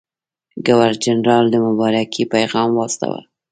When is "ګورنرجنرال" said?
0.65-1.45